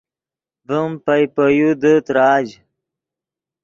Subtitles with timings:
[0.67, 2.47] ڤیم پئے پے یو دے تراژ